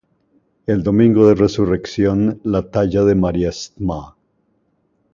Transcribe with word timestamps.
El 0.65 0.81
Domingo 0.81 1.27
de 1.27 1.35
Resurrección, 1.35 2.41
la 2.43 2.71
Talla 2.71 3.03
de 3.03 3.13
Mª 3.15 3.51
Stma. 3.53 4.17